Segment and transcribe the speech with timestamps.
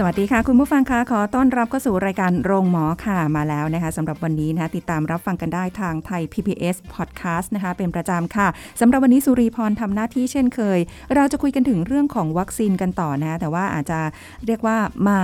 [0.00, 8.48] สวัสดีค่ะ คุณผู้ฟังคะขอต้อนรับเข้าสู่รายการโรงหมอค่ะมาแล้วนะคะสำหรับวันนี้นะติดตามรับฟังกันได้ทางไทย PBS Podcast นะคะเป็นประจำค่ะ
[8.80, 10.78] สำหรับวันนี้สุรีพรทำหน้าที่เช่นเคย
[11.14, 14.00] เราจะคุยกันถึงเรื่องของวัคซีนกันต่อนะแต่ว่าอาจจะ
[14.46, 14.76] เรียกว่า
[15.08, 15.18] มา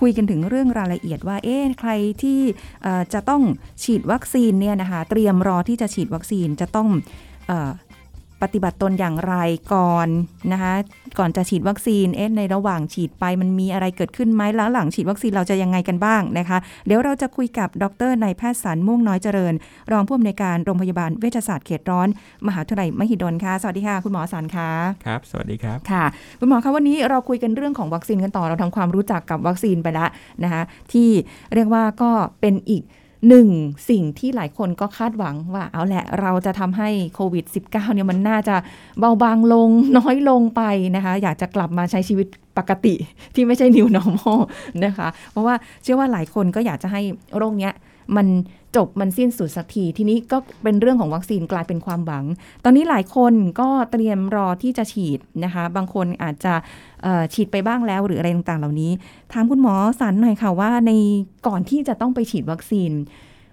[0.00, 1.90] คุยกันถึงเรื่องรายละเอียดว่าเอ๊ะใคร
[2.22, 2.40] ที่
[3.14, 3.42] จะต้อง
[3.82, 6.88] ฉีดวัคซีนเนี่ยนะคะเตรียมรอที่จะฉีดวัคซีนจะต้อง
[8.44, 9.34] ปฏิบัติตนอย่างไร
[9.74, 10.08] ก่อน
[10.52, 10.74] นะคะ
[11.18, 19.54] ก่อนจะฉีดวัคซีนเอ๊ะในระหว่างฉีดไปมันมีอะไรเกิดขึ้นไหมแล้วหลังฉีดวัคซีนเราจะยังไงกันบ้างนะคะ เดี๋ยวเราจะคุยกับดรนายแพทย์สันม่วงน้อยเจริญ
[19.92, 22.08] รองผู้อำนวยการโรงพยาบาลเวชศาสตร์เขตร้อน
[22.46, 24.70] มหาวิทยาลัยมหิดลค่ะสวัสดีค่ะคุณหมอสันค่ะ
[25.06, 26.04] ครับ สวัสดีครับค่ะ
[26.40, 30.08] คุณหมอคะวันนี้เราคุยกันเรื่องของวัคซีนกันต่อเราทำความรู้จักกับวัคซีนไปแล้ว
[30.44, 31.08] นะคะที่
[31.54, 32.10] เรียกว่าก็
[32.40, 32.82] เป็นอีก
[33.28, 33.48] หนึ่ง
[33.90, 38.56] สิ่งที่หลายคนก็คาดหวังว่าเอาแหละเราจะทำให้โควิด -19 เนี่ยมันน่าจะ
[39.00, 40.62] เบาบางลงน้อยลงไป
[40.96, 42.26] นะคะ อยากจะกลับมาใช้ชีวิต
[42.58, 42.94] ปกติ
[43.34, 44.38] ที่ไม่ใช่ new normal
[44.84, 47.02] นะคะ เพราะว่าเชื่อว่าหลายคนก็อยากจะให้
[47.36, 47.72] โรคเนี้ย
[48.16, 48.26] มัน
[48.76, 52.24] จบมันสิ้นสุดสักทีทีนี้ก็เป็นเรื่องของวัคซีนกลายเป็นความหวัง
[52.64, 56.54] ตอนนี้หลายคนก็เตรียมรอที่จะฉีดนะคะ บางคนอาจจะ
[57.02, 58.90] เอ่อฉีดไปบ้างแล้วหรืออะไรต่างๆ เหล่านี้
[59.32, 60.92] ถามคุณหมอสันหน่อยค่ะว่าใน
[61.46, 62.90] ก่อนที่จะต้องไปฉีดวัคซีน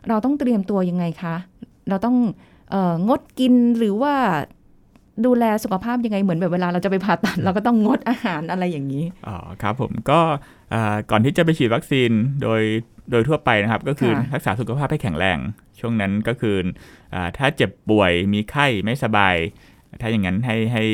[0.08, 1.36] เราต้องเตรียมตัวยังไงคะ
[1.90, 2.18] เราต้อง
[2.72, 4.14] เอองดกินหรือว่า
[5.26, 10.20] ดูแลสุขภาพยังไงเหมือนแบบเวลาเราจะไปผ่าตัด เราก็ต้องงดอาหารอะไรอย่างนี้อ๋อครับผมก็
[10.74, 12.12] อ่าก่อนที่จะไปฉีดวัคซีน
[12.44, 12.62] โดย
[13.12, 15.38] โดยทั่วไปนะครับก็คือค่ะรักษาสุขภาพให้แข็งแรง
[15.80, 16.58] ช่วงนั้นก็คือ
[17.14, 19.36] อาถ้าเจ็บป่วยมีไข้ไม่สบาย
[20.02, 20.86] ถ้าอย่างนั้นให้ให้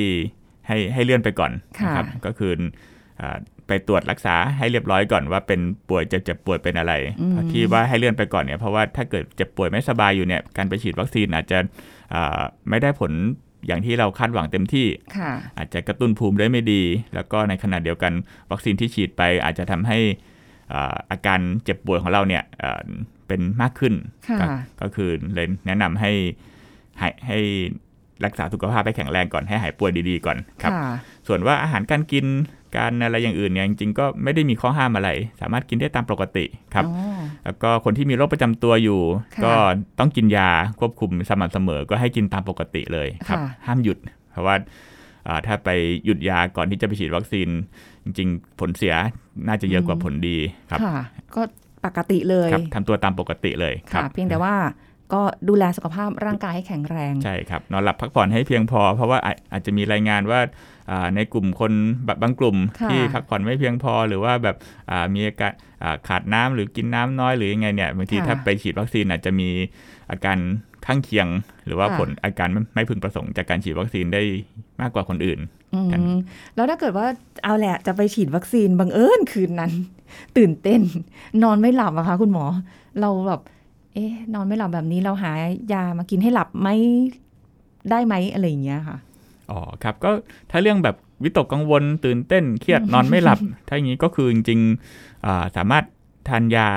[0.68, 1.51] ให้ให้เลื่อนไปก่อน
[1.84, 2.51] นะครับก็คือ
[3.22, 3.38] อา
[3.68, 5.59] ไปตรวจรักษาให้เรียบร้อยก่อนว่าเป็น
[5.90, 6.94] ป่วยจะเจ็บป่วยเป็นอะไร
[7.51, 11.59] ที่ว่าให้เลื่อนไปก่อนเนี่ยเพราะว่าถ้าเกิดเจ็บป่วยไม่สบายอยู่เนี่ยการไปฉีดวัคซีนอาจจะ
[12.13, 13.12] อ่าไม่ได้ผล
[13.68, 14.88] อย่างที่เราคาดหวังเต็มที่
[15.18, 16.84] ค่ะอาจจะกระตุ้นภูมิได้ไม่ดี
[17.16, 18.13] แล้วก็ในขณะเดียวกัน
[18.51, 20.00] วัคซีนที่ฉีดไปอาจจะทำให้
[20.73, 22.81] อ่าอาการเจ็บป่วยของเราเนี่ยเอ่อ
[23.28, 23.94] เป็นมากขึ้น
[24.29, 24.45] ค่ะก็
[24.81, 26.11] ก็คือเลยแนะนำให้
[27.00, 27.38] ให้ให้
[28.25, 30.91] รักษาสุขภาพให้แข็งแรงก่อนให้หายป่วยดีๆก่อนครับค่ะ
[31.27, 32.25] ส่วนว่าอาหารการกิน
[32.77, 35.09] การอะไรอย่างอื่นเนี่ยจริงๆก็ไม่ได้มีข้อห้ามอะไร
[35.41, 39.01] สามารถกินได้ตามปกติครับอ๋อแล้วก็คนที่มีโรคประจำตัวอยู่
[39.35, 39.53] ค่ะก็
[40.00, 43.97] ต้องกินยาควบคุมสม่ำเสมอ ก็ให้กินตามปกติเลยครับค่ะห้ามหยุด
[44.31, 44.66] เพราะว่าอ่า
[45.45, 45.69] ถ้าไป
[46.05, 47.49] หยุดยาก่อนที่จะไปฉีดวัคซีน
[48.03, 48.95] จริงๆ ผลเสีย
[49.47, 50.38] น่าจะเยอะกว่าผลดี
[50.69, 50.97] ครับค่ะ
[51.35, 51.41] ก็
[51.85, 54.55] ปกติเลยครับทำตัวตามปกติเลยครัค่ะบเพียงแต่ว่า
[55.13, 60.39] ก็ดูแลสุขภาพร่างกายให้แข็งแรง ใช่ครับ นอนหลับพักผ่อนให้เพียงพอ เพราะว่าอาจอาจจะมีรายงานว่า
[60.91, 61.71] อ่าในกลุ่มคน
[62.05, 64.55] แบบบางกลุ่มค่ะที่พักผ่อนไม่เพียงพอ หรือว่าแบบ
[64.91, 69.49] อ่ามีอาการอ่าขาดน้ำหรือกินน้ำน้อยหรือยังไงเนี่ยบางทีค่ะถ้าไปฉีดวัคซีนอาจจะมี
[70.11, 70.38] อาการ
[70.85, 71.27] ข้างเคียง
[71.65, 74.23] หรือว่าค่ะผลอาการไม่ไม่พึงประสงค์จากการฉีดวัคซีนได้
[74.81, 75.39] มากกว่าคนอื่น
[75.73, 76.01] อืมกัน
[76.55, 77.05] แล้วถ้าเกิดว่า
[77.43, 79.71] เอาแหละจะไปฉีดวัคซีนบังเอิญคืนนั้น
[80.38, 80.81] ตื่นเต้น
[81.43, 82.45] นอนไม่หลับอะคะคุณหมอ
[83.01, 83.41] เราแบบ
[83.93, 85.31] เอ๊ะนอนไม่หลับแบบนี้เราหา
[85.73, 86.69] ยามากินให้หลับไหม
[87.89, 88.97] ได้ไหมอะไรอย่างเงี้ยค่ะ
[89.51, 90.11] อ๋อครับก็
[90.51, 95.83] ถ้าเรื่องแบบวิตกกังวลตื่นเต้นเครียดนอนไม่หลับ ถ้าอย่างนี้ก็คือจริงๆอ่าสามารถ
[96.29, 96.67] ทานยา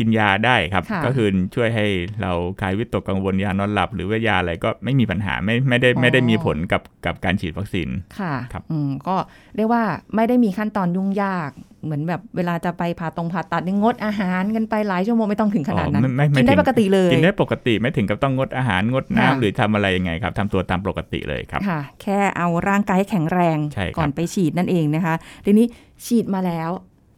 [0.00, 1.86] กินยาได้ครับค่ะก็คือช่วยให้
[2.22, 7.88] เราคลายวิตกกังวลยานอนหลับ หรือว่ายาอะไรก็ไม่มีปัญหาไม่ไม่ได้อ๋อไม่ได้มีผลกับกับการฉีดวัคซีน
[8.18, 9.16] ค่ะครับอืมก็
[9.56, 9.82] เรียกว่า
[10.14, 11.50] ไม่ได้มีขั้นตอนยุ่งยาก
[11.84, 25.14] เหมือนแบบเวลาจะไปผ่าตรงผ่าตัดนี่งดอาหารกันไปหลายชั่วโมงไม่ต้องถึงขนาดนั้นอ๋อไม่ไม่กินได้ถึงปกติเลยกินได้ปกติไม่ถึงกับต้องงดอาหารงดน้ำค่ะหรือทำอะไรยังไงครับทำตัวตามปกติเลยครับค่ะแค่เอาร่างกายให้แข็งแรงใช่ครับก่อนไปฉีดนั่นเองนะคะ
[25.44, 25.66] ทีนี้
[26.06, 26.70] ฉีดมาแล้ว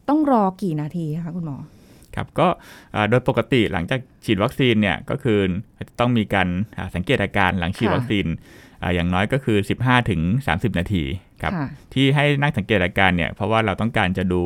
[0.09, 1.57] ต้องรอกี่นาทีคะคุณหมอ
[2.15, 2.47] ครับก็
[2.95, 5.39] อ่าโดยปกติหลังจากฉีดวัคซีนเนี่ยก็คือ
[5.99, 8.25] ต้องมีการอ่าสังเกตอาการหลังฉีดค่ะวัคซีน
[8.81, 11.03] อ่าอย่างน้อยก็คือ 15ถึง30 นาที
[11.41, 14.41] ครับค่ะที่ให้นั่งสังเกตอาการเนี่ยเพราะว่าเราต้องการจะดู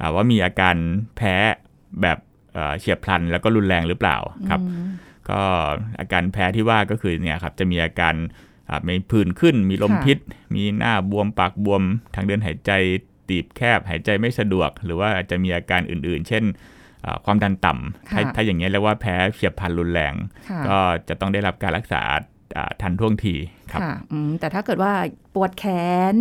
[0.00, 0.76] อ่าว่ามีอาการ
[1.16, 1.34] แพ้
[2.02, 2.18] แบบ
[2.54, 4.16] เอ่อเฉียบพลันแล้วก็รุนแรงหรือเปล่า
[4.50, 4.88] ครับอืม
[5.30, 5.42] ก็
[6.00, 8.14] อาการแพ้ที่ว่าก็คือเนี่ยครับจะมีอาการ
[8.68, 10.18] อ่ามีผื่นขึ้น มีลมค่ะพิษ
[10.54, 11.82] มีหน้าบวมปากบวม
[12.14, 12.72] ทางเดินหายใจ
[13.28, 16.75] ตีบแคบหายใจไม่สะดวก หรือว่าอาจจะมีอาการอื่นๆ เช่นอ่า
[17.24, 20.14] ความดันต่ำถ้าค่ะถ้าอย่างนี้ยเรียกว่าแพ้เฉียบพลันรุนแรง
[20.48, 22.02] ค่ะก็จะต้องได้รับการรักษา
[22.56, 23.34] อ่าทันท่วงที
[23.72, 24.92] ครับค่ะอืมแต่ถ้าเกิดว่า
[25.34, 25.64] ปวดแข
[26.12, 26.14] น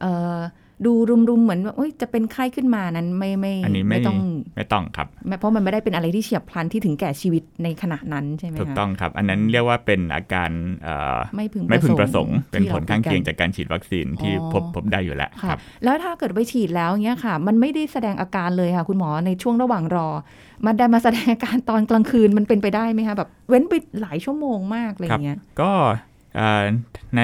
[0.00, 0.38] เอ่อ
[0.86, 0.92] ดู
[1.28, 4.16] รุมๆเหมือนว่าเอ้ยจะเป็นไข้ขึ้นมานั้นไม่ไม่อันนี้ไม่ต้อง
[4.56, 10.50] ไม่ต้องครับไม่เพราะมันไม่ได้เป็นอะไรที่เฉียบพลันที่ถึงแก่ชีวิตในขณะนั้นใช่ไหมคะถูกต้องครับ อันนั้นเรียกว่าเป็นอาการ
[10.84, 20.08] เอ่อไม่พึงไม่พึงประสงค์ เป็นที่ผรลข้างเคียงคุจากการฉีดวัคซีนที่อ๋อพบพบได้อยู่แล้วค่ะครับแล้วถ้าเกิดไปฉีดแล้วเนี้ยค่ะ มันไม่ได้แสดงอาการเลยค่ะ คุณหมอในช่วงระหว่างรอ
[20.66, 25.72] มันได้มาแสดงอาการตอนกลางคืนมันเป็นไปได้ไหมคะแบบเว้นไปหลายชั่วโมงมากอะไรอย่างเงี้ยก็
[26.36, 26.64] เอ่อ
[27.16, 27.22] ใน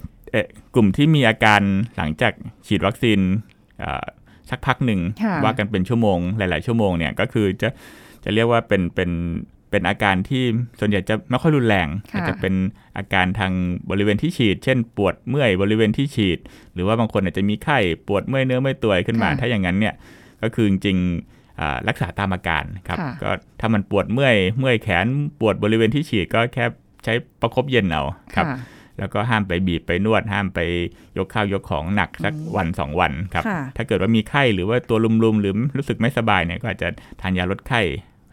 [0.00, 0.15] อ่อ
[0.74, 1.60] กลุ่มที่มีอาการ
[1.96, 2.32] หลังจาก
[2.66, 3.20] ฉีดวัคซีน
[3.80, 4.04] เอ่อ
[4.50, 7.68] สักพักหนึ่งค่ะว่ากันเป็นชั่วโมง หลาย ๆ ชั่วโมงเนี่ยก็คือจะ
[8.24, 9.10] จะเรียกว่าเป็นเป็น
[9.70, 10.44] เป็นอาการที่
[10.80, 12.54] ส่วนใหญ่จะไม่ค่อยรุนแรงค่ะอาจจะเป็น
[12.96, 13.52] อาการทาง
[13.90, 16.38] บริเวณที่ฉีด เช่น ปวดเมื่อยบริเวณที่ฉีด
[16.74, 17.78] หรือว่าบางคนอาจจะมีไข้
[18.08, 19.94] ปวดเมื่อยเนื้อเมื่อยตัวขึ้นมา ถ้าอย่างนั้นเนี่ย
[20.42, 23.30] ก็คือจริงๆอ่ารักษาตามอาการครับค่ะก็
[23.60, 25.06] ถ้ามันปวดเมื่อยเมื่อยแขน
[25.40, 26.64] ปวดบริเวณที่ฉีดก็แค่
[27.04, 28.02] ใช้ประคบเย็นเอา
[28.34, 28.56] ครับค่ะ
[28.98, 30.60] แล้วก็ห้ามไปบีบไปนวด ห้ามไป
[31.18, 36.88] ยกข้าวยกของหนักสักวันสองวันครับค่ะถ้าเกิดว่ามีไข้หรือว่าตัวลุมๆหรือรู้สึกไม่สบายเนี่ยก็อาจจะ
[37.20, 37.82] ทานยาลดไข้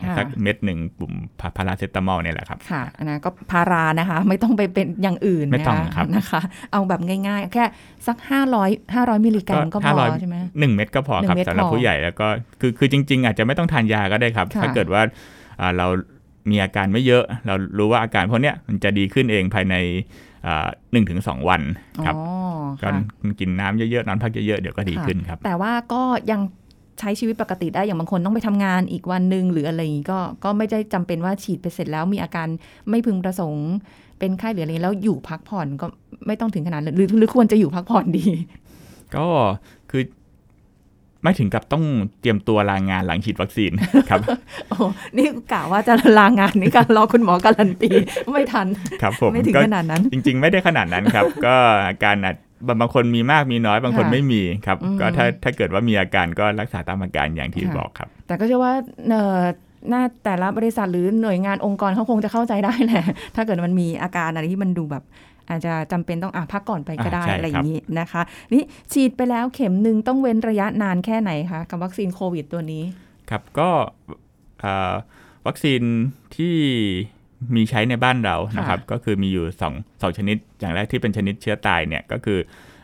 [0.06, 7.65] ค่ะสักเม็ดหนึ่งปุ่มพาพาราเซตามอลเนี่ยแหละครับ ค่ะอันนะก็พารานะคะ ไม่ต้องไปเป็นอย่างอื่นไม่ต้องนะครับนะคะ เอาแบบง่ายๆ แค่
[8.07, 8.18] สัก
[8.56, 12.27] 500 500 มิลลิกรัมก็พอ500ใช่ไหมหนึ่งเม็ดก็พอครับหนึ่งเม็ดสำหรับพอผู้ใหญ่แล้วก็
[12.62, 15.01] คือคือจริง ๆ อาจจะไม่ต้องทานยาก็ได้ครับค่ะถ้าเกิดว่า
[15.60, 15.88] อ่าเรา
[16.50, 19.75] มีอาการไม่เยอะ เรารู้ว่าอาการพวกเนี้ยมันจะดีขึ้นเองภายใน
[20.92, 21.62] หนึ่งถึงสองวัน
[22.06, 22.24] ครับอ๋อ
[22.81, 26.01] ก็ค่ะกินน้ำเยอะๆนอนพักเยอะๆเดี๋ยวก็ดีค่ะขึ้นครับ แต่ว่าก็
[26.31, 26.42] ยัง
[27.00, 32.48] ใช้ชีวิตปกติได้อย่างบางคนต้องไปทำงานอีกวันหนึ่งหรืออะไรอย่างงี้ก็ก็ไม่ได้จำเป็นว่าฉีดไปเสร็จแล้วมีอาการ
[32.90, 33.69] ไม่พึงประสงค์
[34.19, 35.86] เป็นไข้หรืออะไรแล้วอยู่พักผ่อนก็
[36.28, 38.25] ไม่ต้องถึงขนาดนั้นหรือหรือควรจะอยู่พักผ่อนดี
[39.16, 39.25] ก็
[39.92, 40.04] คือ
[41.24, 41.84] ไม่ถึงกับต้อง
[42.22, 43.72] เตรียมตัวลางานหลังฉีดวัคซีน
[44.10, 44.20] ครับ
[44.70, 44.78] โอ้
[45.18, 47.90] นี่กะว่าจะลางานในการรอคุณหมอการันตี
[48.31, 48.68] ไม่ทัน
[49.02, 51.56] ครับผมไม่ถึงก็ขนาดนั้น จริง ๆ ไม่ได้ขนาดนั้นครับ ก็
[51.88, 52.36] อาการอาจ
[52.68, 58.74] บางบางคนมีมากมีน้อยบางคนค่ะไม่มีครับอืมก็ถ้าถ้าเกิดว่ามีอาการก็รักษาตามอาการอย่างที่ค่ะบอกครับ แต่ก็เชื่อว่า
[59.10, 59.40] เอ่อ
[59.90, 63.04] หน้าแต่ละบริษัทหรือหน่วยงานองค์กรเขาคงจะเข้าใจได้แหละ
[63.36, 65.04] ถ้าเกิดมันมีอาการอะไรที่มันดูแบบ
[65.50, 68.22] อาจจะจำเป็นต้องอะพักก่อนไปก็ได้อ่าใช่อะไรอย่างนี้นะคะ
[68.54, 68.63] นี่
[68.94, 72.84] ฉีดไปแล้วเข็มหนึ่งต้องเว้นระยะนานแค่ไหนคะกับวัคซีนโควิดตัวนี้
[73.30, 73.69] ครับก็
[74.60, 74.94] เอ่อ
[75.48, 75.81] วัคซีน
[76.36, 76.56] ที่
[77.56, 82.39] มีใช้ในบ้านเรานะครับ ก็คือมีอยู่2งชนิด อย่างแรกที่เป็นชนิดเชื้อตายเนี่ยก็คือ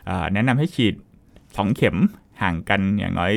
[0.06, 0.94] เออแนะนำให้ฉีด
[1.36, 1.98] 2 เข็ม
[2.42, 3.34] ห่างกันอย่างน้อย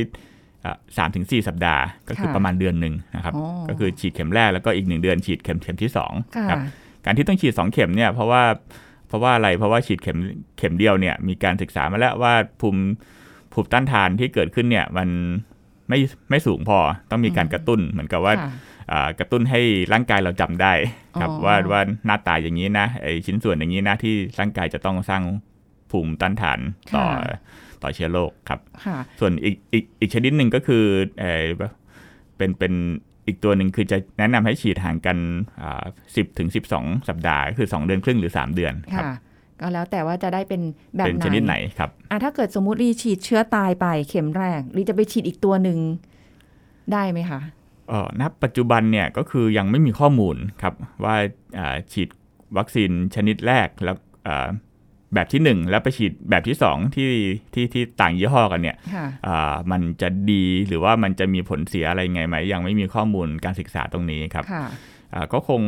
[0.97, 6.59] สามถึงสี่สัปดาห์ ก็คือค่ะประมาณเดือนหนึ่งนะครับอ๋อก็คือฉีดเข็มแรกแล้วก็อีกหนึ่งเดือนฉีดเข็มเข็มที่สองค่ะครับ
[7.05, 8.43] การที่ต้องฉีด 2 เข็มเนี่ยเพราะว่า
[9.13, 10.19] เพราะว่าอะไรเพราะว่าฉีดเข็ม
[10.59, 12.83] เข็มเดียวเนี่ยมีการศึกษามาแล้วว่าภูมิ
[13.53, 15.09] ภูมิต้านทานที่เกิดขึ้นเนี่ยมัน
[15.89, 15.99] ไม่
[16.31, 16.79] ไม่สูงพอ
[17.11, 18.51] ต้องมีการกระตุ้นเหมือนกับว่าค่ะ
[18.93, 19.61] อ่ากระตุ้นให้
[19.93, 20.73] ร่างกายเราจำได้
[21.21, 25.23] ครับอ๋อว่าว่าหน้าตาอย่างนี้นะไอชิ้นส่วนอย่างนี้นะที่ร่างกายจะต้องสร้าง
[25.91, 26.59] ภูมิต้านทาน
[26.97, 27.05] ต่อ
[27.83, 30.85] ต่อเชื้อโรคครับค่ะส่วนอีกอีกอีกชนิดหนึ่งก็คือ
[31.21, 31.45] เออ
[32.37, 32.73] เป็นเป็น
[33.27, 35.17] อีกตัวหนึ่งคือจะแนะนำให้ฉีดห่างกัน
[36.17, 39.15] สิบถึงสิบสองสัปดาห์ก็คือ2เดือนครึ่งหรือ3เดือนครับค่ะ
[39.61, 40.61] ก็แล้วแต่ว่าจะได้เป็น
[40.97, 45.79] แบบเป็นไหนชนิดไหนครับอะถ้าเกิดสมมุติรีฉีดเชื้อตายไปเข็มแรกรีจะไปฉีดอีกตัวหนึ่ง
[46.93, 47.41] ได้ไหมคะ
[47.89, 51.17] เออณปัจจุบันเนี่ยก็คือยังไม่มีข้อมูลครับว่า
[51.59, 52.09] อ่าฉีด
[52.57, 53.97] วัคซีนชนิดแรกแล้ว
[54.27, 54.49] อ่า
[55.15, 57.11] แบบที่ 1 แล้วไปฉีดแบบที่ 2 ที่
[57.55, 64.67] ที่ที่ต่างยี่ห้อกันเนี่ยค่ะอ่ามันจะดีหรือว่ามันจะมีผลเสียอะไรไงไหม ยังไม่มีข้อมูลการศึกษาตรงนี้ครับค่ะ
[65.15, 65.61] อ่าก็คง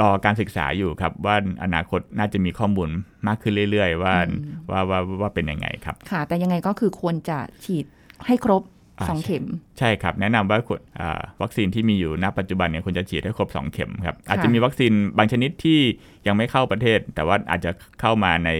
[0.00, 2.88] รอการศึกษาอยู่ครับ ว่าอนาคตน่าจะมีข้อมูล
[3.26, 7.86] มากขึ้นเรื่อย ๆ ว่าอืมว่าว่าว่าเป็นยังไงครับ ค่ะ แต่ยังไงก็คือควรจะฉีด
[8.26, 8.73] ให้ครบอ่า
[9.08, 9.44] สองเข็ม
[9.78, 15.78] ใช่ครับ แนะนำว่าควรอ่าวัคซีนที่มีอยู่ณปัจจุบันเนี่ยควรจะฉีดให้ครบ 2 เข็มครับอาจจะมีวัคซีนบางชนิดที่
[16.26, 17.70] ยังไม่เข้าประเทศ แต่ว่าอาจจะ
[18.00, 18.50] เข้ามาใน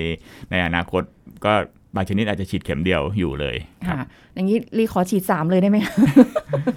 [0.51, 1.03] ในอนาคต
[1.47, 1.53] ก็
[1.97, 3.57] บางชนิดอาจจะฉีดเข็มเดียวอยู่เลย
[3.89, 5.79] ครับค่ะอย่างนี้รีขอฉีดสามเลยได้ไหม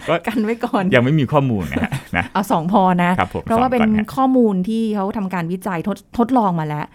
[0.07, 6.85] ก็กันไว้ก่อน ยังไม่มีข้อมูลนะฮะนะเอาสองพอนะครับผมเพราะว่าสองเป็นก่อนฮะข้อมูลที่เขาทำการวิจัยทดทดลองมาแล้ว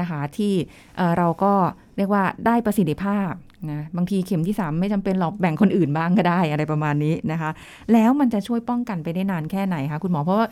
[0.00, 0.52] นะคะ ที่
[0.96, 1.52] เอ่อเราก็
[1.96, 3.30] เรียกว่าได้ประสิทธิภาพ
[3.70, 7.50] นะบางทีเข็มที่ 3 ไม่จำเป็นหรอกแบ่งคนอื่นบ้างก็ได้อะไรประมาณนี้นะคะ
[7.92, 10.46] แล้วมันจะช่วยป้องกันไปได้นานแค่ไหนคะคุณหมอเพราะว่า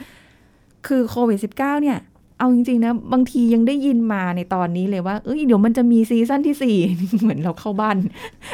[0.86, 1.98] คือโควิด -19 เนี่ย
[2.38, 6.76] เอาจริง ๆ นะ บางทียังได้ยินมาในตอนนี้เลยว่า เอ้ยเดี๋ยวมันจะมี season ที่สี่
[7.20, 7.96] เหมือนเราเข้าบ้าน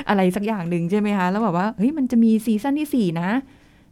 [0.09, 3.31] อะไรสักอย่างหนึ่งใช่ไหมคะแล้วแบบว่าเฮ้ยมันจะมี season ที่สี่นะ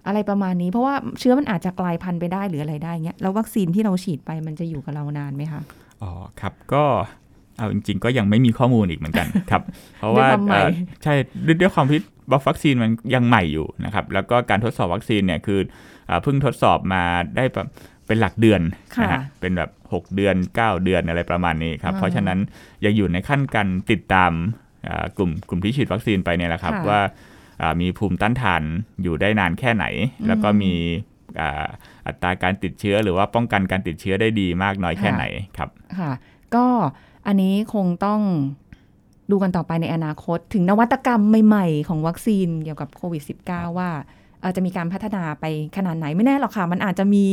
[0.07, 5.61] อะไรประมาณนี้ เพราะว่าเชื้อมันอาจจะกลายพันธุ์ไปได้หรืออะไรได้เงี้ยแล้ววัคซีนที่เราฉีดไปมันจะอยู่กับเรานานไหมคะ
[6.02, 6.85] อ๋อครับก็
[7.59, 9.62] เอาจริงๆ ก็ยังไม่มีข้อมูลอีกเหมือนกันครับ
[9.99, 10.68] เพราะว่าด้วยความใหม่เอ่อ
[11.02, 11.14] ใช่
[11.47, 12.00] ด้วยด้วยความที่
[12.49, 15.61] วัคซีนมันยังใหม่อยู่นะครับ แล้วก็การทดสอบวัคซีนเนี่ยคือ
[16.09, 17.02] อ่าเพิ่งทดสอบมา
[17.37, 17.68] ได้แบบ
[18.06, 18.61] เป็นหลักเดือน
[18.97, 22.38] ค่ะนะฮะเป็นแบบ 6 เดือน 9 เดือนอะไรประมาณนี้ครับอ่าเพราะฉะนั้น
[22.85, 24.32] ยังอยู่ในขั้นการติดตาม
[24.88, 27.00] อ่ากลุ่มกลุ่มที่ฉีดวัคซีนไปเนี่ยแหละครับค่ะว่า
[27.61, 28.62] อ่ามีภูมิต้านทาน
[29.02, 29.85] อยู่ได้นานแค่ไหน
[30.26, 30.73] แล้วก็มี
[31.40, 31.66] อ่า
[32.06, 35.25] อัตราการติดเชื้อหรือว่าป้องกันการติดเชื้อได้ดีมากน้อยแค่ค่ะไหน
[35.59, 36.12] ครับค่ะ
[36.54, 36.66] ก็
[37.26, 38.20] อันนี้คงต้อง
[39.30, 43.88] ดูกันต่อไปในอนาคต ถึงนวัตกรรมใหม่ๆ ของวัคซีนเกี่ยวกับโควิด -19 ว่า
[44.40, 45.44] เอ่อจะมีการพัฒนาไป
[45.76, 47.24] ขนาดไหนไม่แน่หรอกค่ะ มันอาจจะมี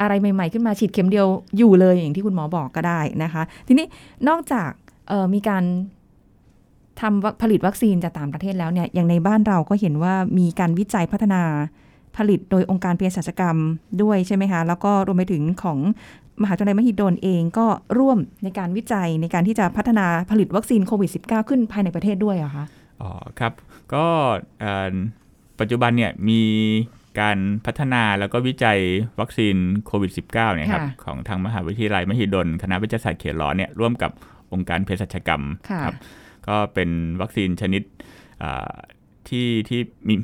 [0.00, 1.26] อะไรใหม่ ๆ ขึ้นมาฉีดเข็มเดียว
[1.58, 3.86] อยู่เลยอย่างที่คุณหมอบอกก็ได้นะคะ ทีนี้
[4.28, 4.70] นอกจาก
[5.08, 5.64] เอ่อมีการ
[7.00, 11.42] ทำวัคผลิตวัคซีนจากต่างประเทศแล้วเนี่ยอย่างในบ้านเราก็เห็นว่ามีการวิจัยพัฒนา
[12.16, 13.56] ผลิตโดยองค์การเภสัชกรรม
[14.02, 15.78] ด้วยใช่ไหมคะ แล้วก็รวมไปถึงของ
[16.42, 17.66] มหาวิทยาลัยมหิดลเองก็
[17.98, 22.64] ร่วมในการวิจัยในการที่จะพัฒนาผลิตวัคซีนโควิด -19 ขึ้นภายในประเทศด้วยเหรอคะ
[23.02, 23.52] อ๋อครับ
[23.94, 24.06] ก็
[24.60, 24.94] เอ่อ
[25.60, 26.42] ปัจจุบันเนี่ยมี
[27.20, 28.78] การพัฒนาแล้วก็วิจัย
[29.20, 34.10] วัคซีนโควิด -19 เนี่ยครับค่ะของทางมหาวิทยาลัยมหิดล คณะวิทยาศาสตร์เขตร้อนเนี่ยร่วมกับ
[34.52, 35.94] องค์การเภสัชกรรมค่ะครับ
[36.48, 36.90] ก็เป็น
[37.20, 37.82] วัคซีนชนิด
[38.42, 38.74] อ่า
[39.28, 40.14] ที่ที่มี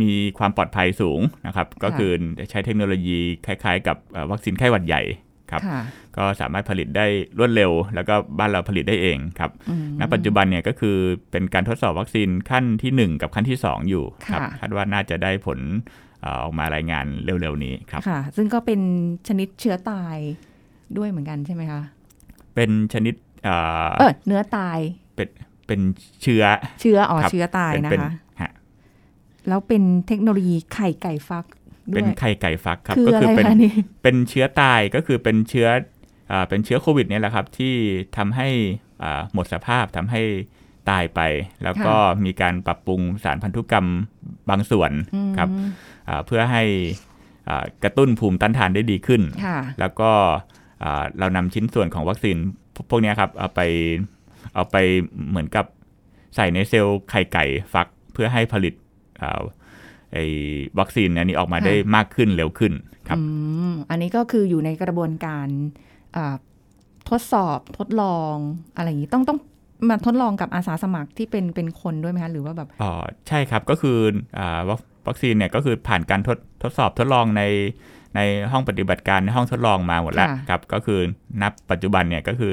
[0.00, 2.10] มีความปลอดภัยสูงนะครับ ก็คือ
[2.50, 5.02] ใช้เทคโนโลยีคล้ายๆ กับเอ่อวัคซีนไข้หวัดใหญ่
[5.50, 5.80] ครับค่ะ
[6.16, 7.06] ก็สามารถผลิตได้
[7.38, 10.96] รวดเร็ว แล้วก็บ้านเราผลิตได้เองครับอืมณปัจจุบันเนี่ยก็คือ
[11.30, 15.58] เป็นการทดสอบวัคซีนขั้นที่ 1 กับขั้นที่ 2 อยู่ครับค่ะคาดว่าน่าจะได้ผล
[16.20, 18.80] เอ่อออกมารายงานเร็วๆนี้ครับค่ะ ซึ่งก็เป็น
[19.28, 20.16] ชนิดเชื้อตาย
[20.96, 21.82] ด้วยเหมือนกันใช่ไหมคะ
[22.54, 24.78] เป็นชนิดเอ่อเออเนื้อตาย
[25.68, 25.80] เป็น
[26.22, 26.44] เชื้อ
[26.80, 28.50] เชื้ออ๋อครับเชื้อตายเป็นนะเป็นคะฮะ
[29.48, 31.54] แล้วเป็นเทคโนโลยีไข่ไก่ฟักด้
[31.92, 33.72] เป็นวยไข่ไก่ฟักครับคือก็อะคืไรเป็นคะนี่
[34.02, 35.68] เป็นเชื้อตายก็คือเป็นเชื้อ
[36.30, 37.74] อ่าเป็นเชื้อโควิดเนี่ยแหละครับที่
[38.16, 38.48] ทำให้
[39.02, 40.22] อ่าหมดสภาพทำให้
[40.90, 41.20] ตายไป
[41.64, 43.86] แล้วก็มีการปรับปรุงสารพันธุกรรม
[44.50, 44.92] บางส่วน
[45.38, 45.68] ครับอืม
[46.08, 46.62] อ่าเพื่อให้
[47.48, 50.10] อ่ากระตุ้นภูมิต้านทานได้ดีขึ้นค่ะแล้วก็
[50.84, 52.36] อ่าเรานำชิ้นส่วนของวัคซีน
[52.74, 53.60] พวกพวกเนี้ยครับเอาไป
[54.54, 54.76] เอาไป
[55.28, 55.66] เหมือนกับ
[56.36, 58.74] ใส่ในเซลล์ไข่ไก่ฟักเพื่อให้ผลิต
[59.22, 59.40] อ่า
[60.14, 60.24] ไอ้
[60.78, 62.72] วัคซีนอันนี้ออกมาค่ะได้มากขึ้นเร็วขึ้น
[63.08, 63.22] ครับอื
[63.70, 65.46] มอันนี้ก็คืออยู่ในกระบวนการ
[66.16, 66.34] อ่า
[67.10, 68.34] ทดสอบทดลอง
[68.76, 69.38] อะไรอย่างนี้ต้องต้อง
[69.88, 72.92] มาทดลองกับอาสาสมัครที่เป็นเป็นคนด้วยไหมคะหรือว่าแบบอ๋อ
[73.28, 73.98] ใช่ครับก็คือ
[74.38, 77.42] อาวัควัคซีนเนี่ยก็คือผ่านการทดทดสอบทดลองใน
[78.16, 78.20] ใน
[78.52, 81.00] ห้องปฏิบัติการในห้องทดลองมาหมดแล้วค่ะครับก็คือ
[81.42, 82.52] นับปัจจุบันเนี่ยก็คือ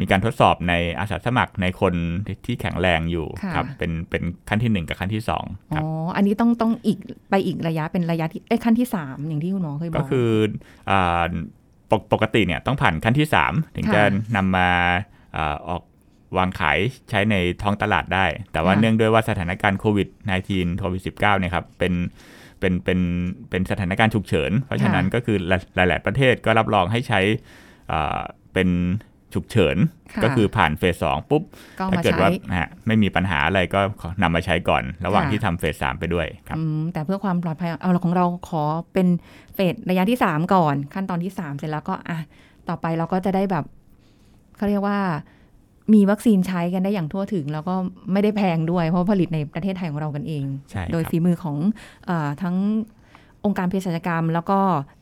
[0.00, 1.94] มีการทดสอบในอาสาสมัครในคน
[2.46, 6.98] ที่แข็งแรงอยู่ครับเป็นเป็นขั้นที่หนึ่งกับขั้นที่สองคอ๋รับออันนี้ต้องต้องอีก
[7.30, 10.30] ไปอีกระยะเป็นระยะที่เอ้ยขั้นที่สามอย่างที่คุณหมอเคยบอกก็คือ
[10.90, 11.24] อา
[11.90, 14.02] ปกปกติเนี่ยต้องผ่านขั้นที่ 3 ถึงค่ะจะ
[14.36, 14.68] นำมา
[15.36, 15.82] อาออก
[16.38, 16.78] วางขาย
[17.10, 20.08] ใช้ในท้องตลาดได้ แต่ว่าค่ะเนื่องด้วยว่าสถานการณ์โควิด
[20.44, 21.92] -19 โควิด -19 เนี่ยครับเป็น
[22.60, 23.00] เป็นเป็น
[23.50, 25.36] เป็นสถานการณ์ฉุกเฉิน เพราะฉะนั้นก็คือ
[25.76, 27.20] หลาย ๆ ประเทศก็รับรองให้ใช้
[27.92, 28.20] อ่า
[28.52, 28.68] เป็น
[29.34, 29.76] ฉุกเฉิน
[30.14, 31.42] ค่ะก็คือผ่านเฟสสองปุ๊บ
[31.78, 33.80] ก็ถ้ามาเกิดใช้ว่าฮะไม่มีปัญหาอะไรก็
[34.22, 39.08] นำมาใช้ก่อน ระหว่างค่ะที่ทำเฟสสามไปด้วยครับอืมแต่เพื่อความปลอดภัยเอาของเราขอเป็น
[39.54, 42.18] เฟสระยะที่สามก่อน ขั้นตอนที่สามเสร็จแล้วก็อะ
[42.68, 43.64] ต่อไปเราก็จะได้แบบ
[44.56, 44.98] เขาเรียกว่า
[45.94, 47.74] มีวัคซีนใช้กันได้อย่างทั่วถึง แล้วก็
[48.12, 51.56] ไม่ได้แพงด้วยเพราะผลิตในประเทศไทยของเรากันเองใช่ครับโดยฝีมือของ
[52.06, 52.56] เออทั้ง
[53.44, 54.58] องค์การเภสัชกรรม แล้วก็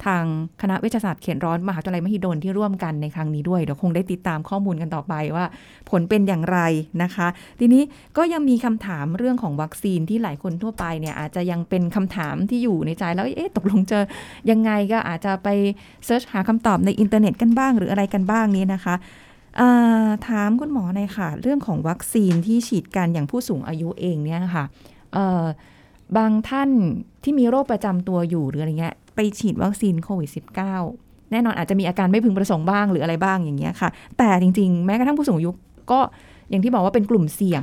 [0.07, 0.25] ทาง
[0.63, 5.45] คณะเวชศาสตร์เขตร้อนมหาวิทยาลัยมหิดลที่ร่วมกันในครั้งนี้ด้วยเดี๋ยวคงได้ติดตามข้อมูลกันต่อไปว่า
[5.91, 6.59] ผลเป็นอย่างไร
[7.03, 7.29] นะคะ
[7.61, 7.83] ทีนี้
[8.17, 13.99] ก็ยังมีคำถามเรื่องของวัคซีนที่หลายคนทั่วไปเนี่ยอาจจะยังเป็นคำถามที่อยู่ในใจแล้วเอ๊ะตกลงจะ
[14.51, 15.49] ยังไงก็อาจจะไป
[16.05, 18.95] search หาคำตอบในอินเทอร์เน็ตกันบ้างหรืออะไรกันบ้างนี้นะคะ
[20.29, 24.65] ถามคุณหมอหน่อยค่ะ เรื่องของวัคซีนที่ฉีดกันอย่างผู้สูงอายุเองเนี่ยค่ะ
[26.17, 26.71] บางท่าน
[27.23, 30.31] ที่มีโรคประจำตัวอยู่หรืออะไรเงี้ยไปฉีดวัคซีนโควิด
[30.81, 35.51] -19 แน่นอนอาจจะมีอาการไม่พึงประสงค์บ้างหรืออะไรบ้างอย่างเงี้ยค่ะ แต่จริง ๆ แม้กระทั่งผู้สูงอายุ
[35.91, 36.01] ก็
[36.51, 37.63] อย่างที่บอกว่าเป็นกลุ่มเสี่ยง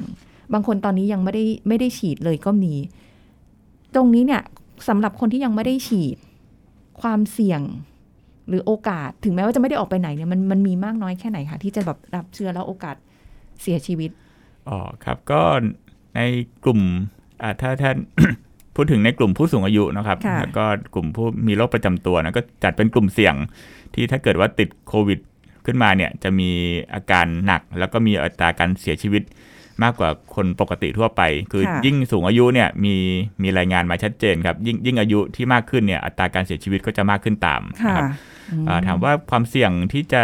[0.54, 2.74] บางคนตอนนี้ยังไม่ได้ไม่ได้ฉีดเลยก็มี
[3.96, 4.42] ตรงนี้เนี่ย
[4.88, 6.18] สำหรับคนที่ยังไม่ได้ฉีด
[7.02, 7.62] ความเสี่ยง
[8.48, 12.96] หรือโอกาสถึงแม้ว่าจะไม่ได้ออกไปไหนเนี่ยมันมันมีมากน้อยแค่ไหนคะที่จะแบบรับเชื้อแล้วโอกาส
[13.62, 14.12] เสียชีวิต
[14.68, 15.42] อ๋อครับก็
[16.16, 16.22] ใน
[16.64, 16.82] กลุ่ม
[17.62, 17.92] ถ้าถ้า
[18.76, 23.36] พูดถึงในกลุ่มผู้สูงอายุนะครับค่ะแล้วก็กลุ่มผู้มีโรคประจำตัวนะก็จัดเป็นกลุ่มเสี่ยง
[23.94, 25.20] ที่ถ้าเกิดว่าติดโควิด
[25.66, 26.50] ขึ้นมาเนี่ยจะมี
[26.94, 29.24] อาการหนัก แล้วก็มีอัตราการเสียชีวิต
[29.84, 32.96] มากกว่าคนปกติทั่วไป คือค่ะยิ่งสูงอายุเนี่ยมี
[33.44, 38.06] มีรายงานมาชัดเจนครับ ยิ่งยิ่งอายุที่มากขึ้นเนี่ยอัตราการเสียชีวิตก็จะมากขึ้นตามค่ะนะครับ
[38.52, 40.24] อืมอ่าถามว่าความเสี่ยงที่จะ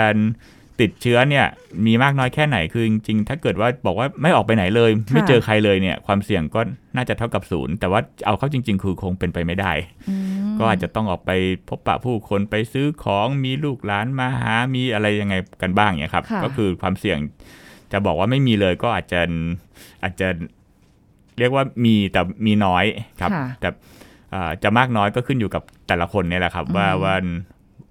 [0.82, 1.46] ติดเชื้อเนี่ย
[1.86, 6.62] มีมากน้อยแค่ไหนคือจริงๆถ้าเกิดว่าบอกว่าไม่ออกไปไหนเลย ไม่เจอใครเลยเนี่ยความเสี่ยงก็
[6.96, 9.72] น่าจะเท่ากับศูนย์แต่ว่าเอาเข้าจริง ๆ คือคงเป็นไปไม่ได้
[10.10, 10.16] อื
[10.46, 11.32] มก็อาจจะต้องออกไป
[11.70, 17.18] พบปะผู้คนไปซื้อของมีลูกหลานมาหามีอะไรยังไงกันบ้างเนี่ยครับค่ะก็คือความเสี่ยง
[17.92, 19.22] จะบอกว่าไม่มีเลยก็อาจจะ
[20.04, 20.28] อาจจะ
[21.40, 22.86] เรียกว่ามีแต่มีน้อย
[23.22, 23.70] ครับค่ะแต่
[24.34, 27.16] อ่าจะมากน้อยก็ขึ้นอยู่กับแต่ละคนเนี่ยแหละครับ ว่าว่า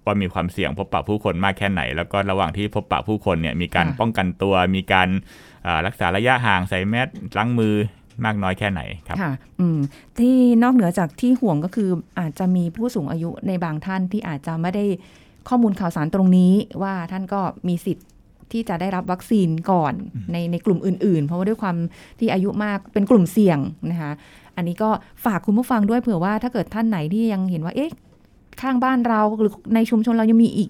[0.05, 5.07] ว่ามีความเสี่ยงพบปะผู้คนมากแค่ไหน แล้วก็ระหว่างที่พบปะผู้คนเนี่ยมีการค่ะป้องกันตัว มีการ
[5.65, 7.07] อ่ารักษาระยะห่างใส่แมส
[7.37, 7.75] ล้างมือ
[8.25, 9.79] มากน้อยแค่ไหนครับค่ะอืม
[10.19, 14.85] ที่นอกเหนือจากที่ห่วงก็คืออาจจะมีผู้สูงอายุในบางท่านที่อาจจะไม่ได้
[15.49, 18.07] ข้อมูลข่าวสารตรงนี้ว่าท่านก็มีสิทธิ์
[18.51, 19.93] ที่จะได้รับวัคซีนก่อน
[20.31, 21.75] ในในกลุ่มอื่น ๆ เพราะว่าด้วยความ
[22.19, 23.59] ที่อายุมากเป็นกลุ่มเสี่ยง
[23.91, 24.11] นะคะ
[24.55, 24.89] อันนี้ก็
[25.25, 27.91] ฝากคุณผู้ฟังด้วยเผื่อว่าถ้าเกิดท่านไหนที่ยังเห็นว่าเอ๊ะ
[28.61, 30.69] ข้างบ้านเราหรือในชุมชนเรายังมีอีก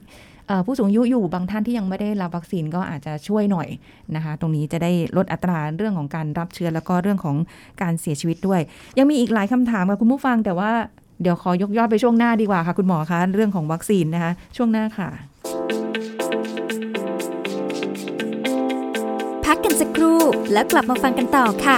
[0.65, 3.67] ผู้สูงอายุอยู่บางท่านที่ยังไม่ได้รับวัคซีนก็อาจจะช่วยหน่อย
[4.15, 7.35] นะคะ ตรงนี้จะได้ลดอัตราเรื่องของการรับเชื้อแล้วก็เรื่องของ
[7.81, 8.61] การเสียชีวิตด้วย
[8.97, 10.71] ยังมีอีกหลายคำถามค่ะคุณผู้ฟัง แต่ว่า
[11.21, 15.09] เดี๋ยวขอยกยอดไปช่วงหน้าดีกว่าค่ะ คุณหมอคะเรื่องของวัคซีนนะคะ ช่วงหน้าค่ะ
[19.45, 20.19] พักกันสักครู่
[20.53, 21.77] แล้วกลับมาฟังกันต่อค่ะ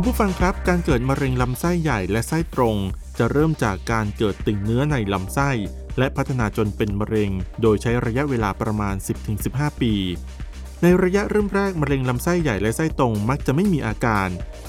[0.00, 2.76] คุณผู้ฟังครับ การเกิดมะเร็งลำไส้ใหญ่และไส้ตรง
[3.18, 5.50] จะเริ่มจากการเกิดติ่งเนื้อในลำไส้
[5.98, 7.30] และพัฒนาจนเป็นมะเร็ง
[7.62, 8.94] โดยใช้ระยะเวลาประมาณ
[9.38, 9.94] 10-15 ปี
[10.82, 14.28] ในระยะเริ่มแรกมะเร็งลำไส้ใหญ่และไส้ตรงมักจะไม่มีอาการ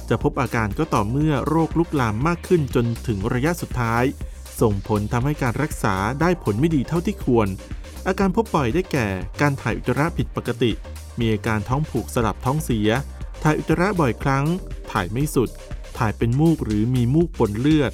[0.09, 4.03] จะพบอาการก็ต่อเมื่อโรคลุกลามมากขึ้นจนถึงระยะสุดท้าย
[4.61, 7.47] ส่งผลทำให้การรักษาได้ผลไม่ดีเท่าที่ควร
[8.07, 9.07] อาการพบบ่อยได้แก่
[9.41, 10.71] การถ่ายอุจจาระผิดปกติ
[11.19, 12.89] มีอาการท้องผูกสลับท้องเสีย
[13.43, 14.45] ถ่ายอุจจาระบ่อยครั้ง
[14.91, 15.49] ถ่ายไม่สุด
[15.97, 17.91] ถ่ายเป็นมูกหรือมีมูกปนเลือด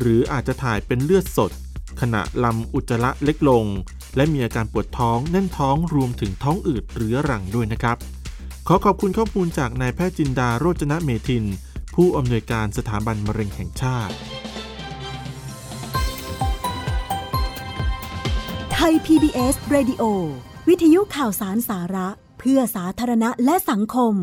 [0.00, 1.52] หรืออาจจะถ่ายเป็นเลือดสด
[2.00, 3.66] ขณะลำอุจจาระเล็กลง
[4.16, 7.96] และมีอาการปวดท้องแน่นท้องรวมถึงท้องอืดเรื้อรังด้วยนะครับ
[8.68, 11.44] ขอขอบคุณข้อมูลจากนายแพทย์จินดาโรจนะเมทิน
[11.94, 14.14] ผู้อำนวยการสถาบันมะเร็งแห่งชาติ
[18.72, 20.02] ไทย PBS Radio
[20.68, 24.14] วิทยุข่าวสารสาระ เพื่อสาธารณะและสังคม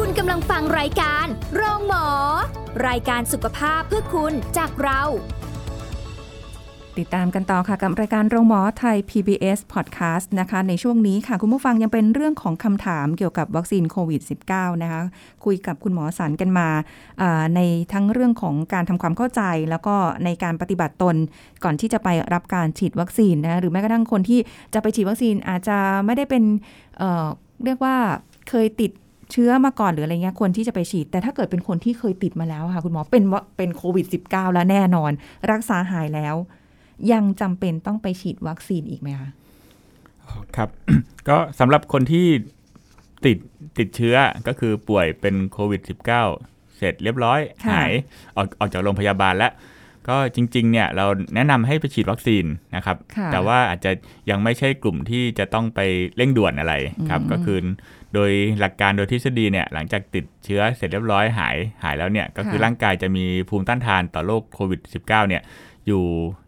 [0.00, 2.06] คุณกำลังฟังรายการโรงหมอ
[2.88, 5.00] รายการสุขภาพเพื่อคุณจากเรา
[6.98, 15.00] ติดตามกันต่อค่ะกับรายการโรงหมอไทย PBS Podcast นะคะ ในช่วงนี้ค่ะ คุณผู้ฟังยังเป็นเรื่องของคำถามเกี่ยวกับวัคซีนโควิด -19 นะคะ
[15.44, 16.68] คุยกับคุณหมอสันกันมา
[17.54, 17.60] ใน
[17.92, 21.16] ทั้งเรื่องของการทำความเข้าใจ แล้วก็ในการปฏิบัติตน
[21.64, 24.40] ก่อนที่จะไปรับการฉีดวัคซีนนะหรือแม้กระทั่งคนที่
[24.74, 26.42] จะไปฉีดวัคซีนอาจจะไม่ได้เป็น
[26.96, 27.96] เเรียกว่า
[28.50, 28.92] เคยติด
[29.32, 35.10] เชื้อมาก่อนหรืออะไรเงี้ยควรที่จะไปฉีด แต่ถ้าเกิดเป็นคนที่เคยติดมาแล้วค่ะ คุณหมอเป็นว่าเป็นโควิด -19 แล้วแน่นอน
[35.52, 36.34] รักษาหายแล้ว
[37.12, 39.30] ยังจำเป็นต้องไปฉีดวัคซีนอีกไหมคะ
[40.56, 40.68] ครับ
[41.28, 42.26] ก็สำหรับคนที่
[43.24, 43.38] ติด
[43.78, 46.04] ติดเชื้อก็คือป่วยเป็นโควิด -19
[46.76, 47.92] เสร็จเรียบร้อยค่ะหาย
[48.36, 49.52] ออกออกจากโรงพยาบาลแล้ว
[50.08, 52.44] ก็จริงๆเนี่ยเราแนะนำให้ไปฉีดวัคซีน
[52.76, 53.90] นะครับค่ะแต่ว่าอาจจะ
[54.30, 55.80] ยังไม่ใช่กลุ่มที่จะต้องไป
[56.16, 56.74] เร่งด่วนอะไร
[57.10, 57.58] ครับอืมก็คือ
[58.14, 65.42] โดยหลักการโดยทฤษฎีเนี่ยหลังจากติดเชื้อเสร็จเรียบร้อยหายหายแล้วเนี่ยก็คือร่างกายจะมีภูมิต้านทานต่อโรคโควิด -19 เนี่ย
[65.86, 66.02] อยู่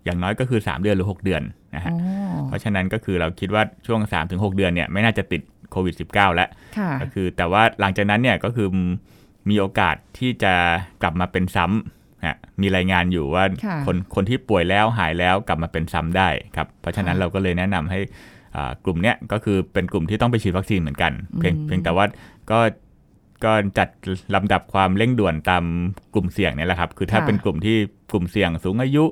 [0.05, 1.43] อย่างน้อยก็คือ 3 เดือนหรือ 6 เดือน
[1.75, 1.97] นะฮะอ๋
[2.37, 8.69] อเพราะฉะนั้นก็คือเราคิดว่าช่วง 3-6 เดือนเนี่ยไม่น่าจะติดโควิด -19 แล้วค่ะก็คือแต่ว่าหลังจากนั้นเนี่ยก็คือ
[9.51, 10.55] มีโอกาสที่จะ
[11.03, 18.01] กลับมาเป็นซ้ำ ฮะมีรายงานอยู่ว่าค่ะคนคนที่ป่วยแล้วหายแล้วกลับมาเป็นซ้ำได้ครับเพราะฉะนั้นค่ะเราก็เลยแนะนำให้
[18.57, 22.05] อ่ากลุ่มเนี้ยก็คือเป็นกลุ่มที่ต้องไปฉีดวัคซีนเหมือนกัน เพียงอืมเพียงแต่ว่า
[22.51, 22.59] ก็
[23.45, 23.89] ก็จัด
[24.35, 25.65] ลำดับความเร่งด่วนตาม
[26.15, 27.77] กลุ่มเสี่ยงเนี่ยแหละครับ คือถ้าเป็นกลุ่มที่
[28.11, 29.05] กลุ่มเสี่ยงสูงอายุ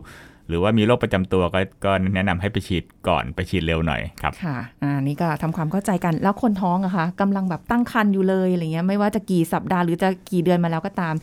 [0.49, 11.15] หรือว่ามีโรคประจำตัวก็ก็แนะนำให้ไปฉีดก่อนไปฉีดเร็วหน่อยครับ ค่ะอ่านี่ก็ทำความเข้าใจกัน แล้วคนท้องอะคะกำลังแบบตั้งครรภ์อยู่เลยอะไรเงี้ย ไม่ว่าจะกี่สัปดาห์หรือจะกี่เดือนมาแล้วก็ตาม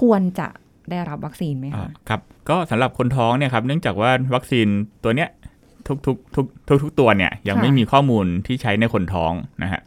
[0.00, 0.46] ควรจะ
[0.90, 4.66] ได้รับวัคซีนไหมอ่าคะครับก็สำหรับคนท้องเนี่ยครับเนื่องจากว่าวัคซีน
[5.04, 5.28] ตัวเนี้ย
[5.86, 9.80] ทุกทุกทุกทุกทุกตัวเนี่ยยังไม่มีข้อมูลที่ใช้ในคนท้องนะฮะ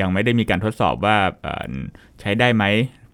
[0.00, 1.72] ยังไม่ได้มีการทดสอบว่าเอ่อ
[2.20, 2.64] ใช้ได้ไหม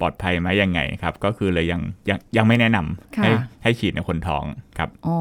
[0.00, 3.30] ปลอดภัยไหมยังไงครับ ก็คือเลยยังยังยังไม่แนะนำค่ะให้
[3.62, 4.44] ให้ฉีดในคนท้อง
[4.78, 5.16] ครับอ๋อ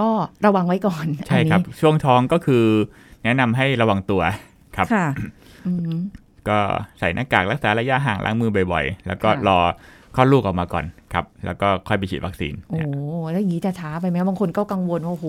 [0.00, 0.08] ก็
[0.46, 2.64] ระวังไว้ก่อน ใช่ครับอันนี้ช่วงท้องก็คือ
[3.24, 4.22] แนะนำให้ระวังตัว
[4.76, 5.06] ครับค่ะ
[5.66, 5.94] อืม
[6.48, 6.58] ก็
[6.98, 9.58] ใส่หน้ากากรักษาระยะห่างล้างมือบ่อยๆ แล้วก็ค่ะรอ
[10.16, 12.88] คลอดลูกออกมาก่อนครับ แล้วก็ค่อยไปฉีดวัคซีน โอ้โห
[13.30, 15.26] แล้วอย่างนี้จะช้าไปไหมบางคนก็กังวลว่าโอ้โห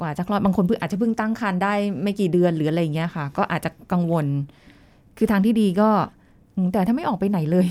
[0.00, 4.26] กว่าจะคลอดบางคนเพิ่งอาจจะเพิ่งตั้งครรภ์ได้ไม่กี่เดือนหรืออะไรอย่างเงี้ยค่ะ ก็อาจจะกังวล
[5.18, 5.90] คือทางที่ดีก็
[6.56, 7.66] อืมแต่ถ้าไม่ออกไปไหนเลย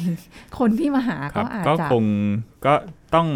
[0.59, 2.05] คนที่มาหาครัก็บอาจก็จะคง
[2.65, 2.73] ก็
[3.15, 3.27] ต้อง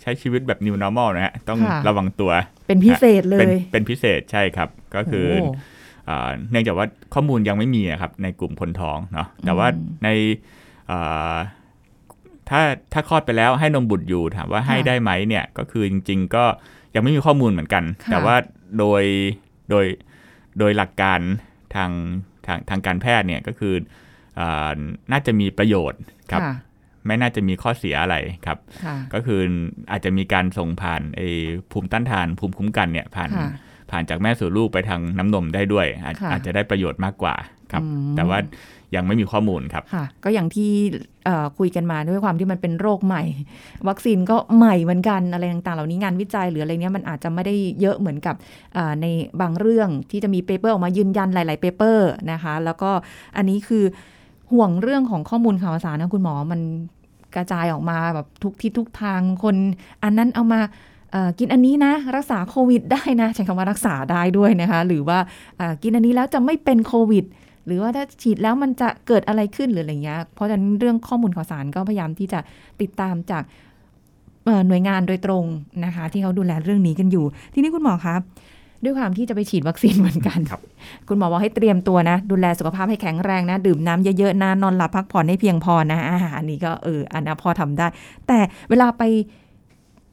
[0.00, 2.30] ใช้ชีวิตแบบ new normal นะฮะ ต้องค่ะระวังตัว
[2.68, 9.68] เป็นพิเศษเลเป็นยเป็นพิเศษใช่ครับ ก็คือโเอ่อเนื่องจากว่าข้อมูลยังไม่มีอะครับในกลุ่มคนท้องเนาะ แต่ว่า
[10.04, 10.08] ใน
[10.88, 10.98] เอ่
[11.32, 11.34] อ
[12.50, 12.60] ถ้า
[12.92, 16.44] ถ้าคลอดไปแล้วให้นมบุตรอยู่ถามว่าให้ค่ะได้ไหมเนี่ยก็คือจริง ๆ ก็
[16.94, 18.36] ยังไม่มีข้อมูลเหมือนกันค่ะแต่ว่า
[18.78, 19.02] โดย
[19.70, 19.86] โดย
[20.58, 21.20] โดยหลักการ
[21.74, 21.90] ทาง
[22.46, 23.74] ทางทางการแพทย์เนี่ยก็คือ
[24.36, 24.40] เอ
[24.76, 24.78] อ
[25.12, 26.00] น่าจะมีประโยชน์
[26.32, 26.54] ครับค่ะ
[27.06, 29.40] ไม่น่าจะมีข้อเสียอะไรครับค่ะก็คือ
[29.90, 31.28] อาจจะมีการส่งผ่านไอ้
[31.72, 33.50] ภูมิต้านทานภูมิคุ้มกันเนี่ยผ่านค่ะ
[33.90, 37.34] ผ่านจากแม่สู่ลูกไปทางน้ำนมได้ด้วย อาจค่ะอาจจะได้ประโยชน์มากกว่า
[37.72, 38.38] ครับอืมแต่ว่า
[38.96, 40.70] ยังไม่มีข้อมูลครับค่ะก็อย่างที่
[41.24, 43.22] เอ่อคุยกันมาด้วยความที่มันเป็นโรคใหม่
[43.88, 48.34] วัคซีนก็ใหม่เหมือนกันอะไรต่างๆ เหล่านี้งานวิจัยหรืออะไรเนี้ยมันอาจจะไม่ได้เยอะเหมือนกับ
[48.74, 49.06] เอ่อใน
[49.40, 52.90] บางเรื่องที่จะมี paper ออกมายืนยันหลายๆเปเปอร์นะคะ แล้วก็
[53.36, 53.84] อันนี้คือ
[54.52, 56.60] ห่วงเรื่องของข้อมูลข่าวสารนะคุณหมอมัน
[57.36, 59.56] กระจายออกมาแบบทุกทิศทุกทางคน
[60.02, 60.60] อันนั้นเอามา
[61.12, 65.18] เอ่อกินอันนี้นะ รักษาโควิดได้นะ ใช้คำว่ารักษาได้ด้วยนะคะ หรือว่า
[65.58, 67.24] เอ่อกินอันนี้แล้วจะไม่เป็นโควิด
[67.68, 72.40] หรือว่าถ้าฉีดแล้วมันจะเกิดอะไรขึ้นหรืออะไรเงี้ย เพราะฉะนั้นเรื่องข้อมูลข่าวสารก็พยายามที่จะ
[72.80, 73.42] ติดตามจาก
[74.44, 75.44] เอ่อหน่วยงานโดยตรง
[75.84, 78.14] นะคะ ที่เขาดูแลเรื่องนี้กันอยู่ ทีนี้คุณหมอคะ
[78.84, 80.60] ด้วยความที่จะไปฉีดวัคซีนเหมือนกันครับ
[81.08, 87.86] คุณหมอบอกให้เตรียมตัวนะ ดูแลสุขภาพให้แข็งแรงนะ ดื่มน้ำเยอะๆนะนอนหลับพักผ่อนให้เพียงพอนะอาหารนี้ก็เอออันนั้นพอทำได้
[88.26, 89.02] แต่เวลาไป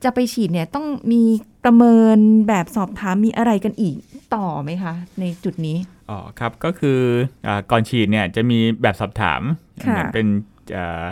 [0.04, 1.22] จะไปฉีดเนี่ยต้องมี
[1.64, 3.96] ประเมินแบบสอบถามมีอะไรกันอีก
[4.36, 5.78] ต่อไหมคะ ในจุดนี้
[6.10, 7.00] อ๋อครับก็คือ
[7.48, 9.42] อาก่อนฉีดเนี่ยจะมีแบบสอบถาม
[9.84, 10.28] ค่ะเหมือนเป็น
[10.76, 11.06] อ่า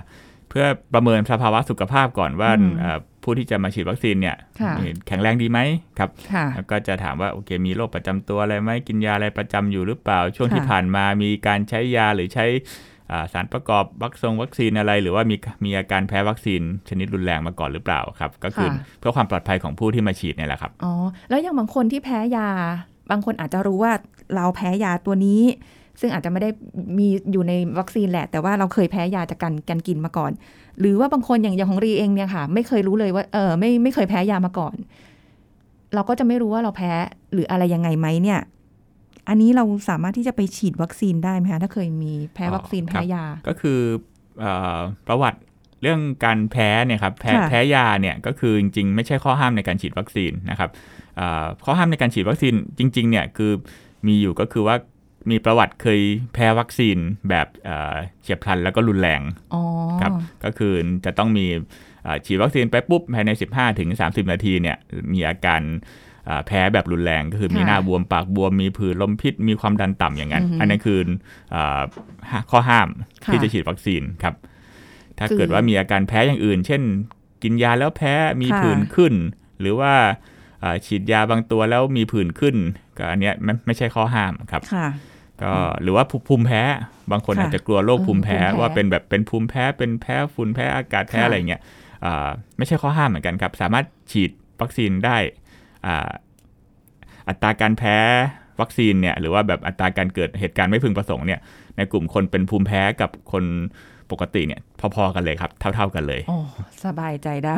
[0.50, 4.74] เพื่อประเมินสภาวะสุขภาพก่อนว่าอืมอ่าผู้ที่จะมาฉีดวัคซีนเนี่ยค่ะ
[5.08, 5.60] แข็งแรงดีไหม
[6.00, 12.46] ครับค่ะแล้วก็จะถามว่าโอเค มีโรคประจำตัวอะไรไหมกินยาอะไรประจำอยู่หรือเปล่า ช่วงค่ะที่ผ่านมามีการใช้ยาหรือใช้
[13.12, 20.94] อ่าสารประกอบวัคซงวัคซีนอะไร หรือว่ามีมีอาการแพ้วัคซีนชนิดรุนแรงมาก่อนหรือเปล่าครับ ก็คือค่ะเพื่อความปลอดภัยของผู้ที่มาฉีดเนี่ยแหละครับอ๋อ
[21.30, 22.50] แล้วอย่างบางคนที่แพ้ยา
[23.12, 23.94] บางคนอาจจะรู้ว่า
[24.36, 25.42] เราแพ้ยาตัวนี้
[26.00, 26.50] ซึ่งอาจจะไม่ได้
[26.98, 30.32] มีอยู่ในวัคซีนแหละ แต่ว่าเราเคยแพ้ยาจากการการกินมาก่อน
[30.80, 34.76] หรือว่าบางคนอย่างอย่างของรีเองเนี่ยค่ะ ไม่เคยรู้เลยว่าเออไม่ไม่เคยแพ้ยามาก่อน
[35.94, 36.92] เราก็จะไม่รู้ว่าเราแพ้
[37.34, 38.40] หรืออะไรยังไงไหมเนี่ย
[39.30, 43.80] อันนี้เราสามารถที่จะไปฉีดวัคซีนได้ไหมคะถ้าเคยมีแพ้วัคซีนอ๋อครัแพ้บยา ก็คือ
[44.40, 44.46] เอ
[44.78, 45.40] อประวัติ
[45.82, 50.70] เรื่องการแพ้เนี่ยครับแพ้ค่ะแพ้ยาเนี่ยก็คือจริงๆ ไม่ใช่ข้อห้ามในการฉีดวัคซีนนะครับ
[51.16, 53.52] เอ่อข้อห้ามในการฉีดวัคซีนจริงๆเนี่ยคือ
[54.08, 54.76] มีอยู่ก็คือว่า
[55.32, 56.00] มีประวัติเคย
[56.34, 56.98] แพ้วัคซีน
[57.30, 59.22] แบบเอ่อเฉียบพลันแล้วก็รุนแรง
[59.54, 59.62] อ๋อ
[60.02, 60.12] ครับ
[60.44, 60.74] ก็คือ
[61.06, 61.46] จะต้องมี
[62.04, 64.78] เอ่อฉีดวัคซีนไปปุ๊บภายใน 15ถึง30 นาทีเนี่ย
[65.14, 65.62] มีอาการ
[66.26, 71.00] เอ่อแพ้แบบรุนแรงก็คือมีค่ะหน้าบวมปากบวมมีผื่นลมพิษมีความดันต่ำอย่างนั้นอือฮึอันนั้นคือ
[71.52, 71.82] เอ่อ
[72.52, 72.88] ข้อห้าม
[73.26, 74.36] ค่ะที่จะฉีดวัคซีนครับ
[75.18, 76.82] ถ้าคือเกิดว่ามีอาการแพ้อย่างอื่น เช่น
[77.44, 79.14] กินยาแล้วแพ้มีค่ะผื่นขึ้น
[79.60, 80.33] หรือว่าเอ่อ
[80.86, 82.56] ฉีดยาบางตัวแล้วมีผื่นขึ้น
[82.98, 84.88] ก็อันเนี้ยไม่ไม่ใช่ข้อห้ามครับค่ะ
[85.42, 86.62] ก็หรือว่าภูภูมิแพ้
[87.12, 91.62] บางคนค่ะอาจจะกลัวโรคเออภูมิแพ้ภูมิแพ้ว่าเป็นแบบเป็นภูมิแพ้เป็นแพ้ฝุ่นแพ้อากาศแพ้ค่ะอะไรเงี้ย
[92.06, 95.18] อ่าไม่ใช่ข้อห้ามเหมือนกันครับ สามารถฉีดวัคซีนได้
[95.86, 96.10] อ่า
[97.28, 97.98] อัตราการแพ้
[98.62, 101.40] วัคซีนเนี่ยหรือว่าแบบอัตราการเกิดเหตุการณ์ไม่พึงประสงค์เนี่ย
[101.78, 103.44] ในกลุ่มคนเป็นภูมิแพ้กับคน
[104.12, 104.62] ปกติเนี่ย
[104.96, 106.38] พอๆกันเลยครับ เท่า ๆกันเลยโอ้
[106.86, 107.58] สบายใจได้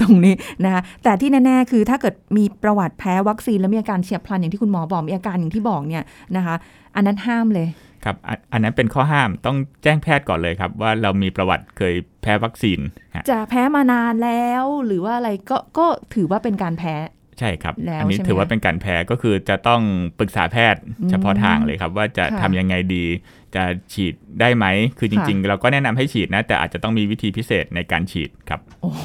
[0.00, 6.04] ตรงนี้นะคะแต่ที่แน่ๆคือถ้าเกิดมีประวัติแพ้วัคซีนแล้วมีอาการเฉียบพลันอย่างที่คุณหมอบอกมีอาการอย่างที่บอกเนี่ย
[6.36, 6.54] นะคะ
[6.94, 7.68] อันนั้นห้ามเลย
[8.04, 12.78] ครับอันอันนั้นเป็นข้อห้ามต้องแจ้งแพทย์ก่อนเลยครับ ว่าเรามีประวัติเคยแพ้วัคซีน
[13.16, 16.94] ฮะจะแพ้มานานแล้ว หรือว่าอะไรก็ก็ถือว่าเป็นการแพ้
[17.40, 19.80] ใช่ครับแล้วอันี้ใช่ไหมถือว่าคะเป็นการแพ้ก็คือจะต้อง
[20.18, 23.04] ปรึกษาแพทย์อืมเฉพาะทางเลยครับ ว่าจะค่ะทำยังไงดี
[23.54, 24.66] จะฉีดได้ไหม
[24.98, 29.04] คือจริง ๆ เราก็แนะนำให้ฉีดนะ แต่อาจจะต้องมีวิธีพิเศษในการฉีดครับ โอ้โห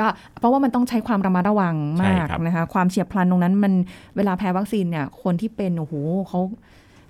[0.00, 0.06] ก็
[0.38, 3.72] เพราะว่ามันต้องใช้ความระมัดระวังมากใช่ครับนะคะ ความเฉียบพลันตรงนั้นมัน
[4.16, 5.94] เวลาแพ้วัคซีนเนี่ย คนที่เป็นโอ้โห
[6.28, 6.40] เขา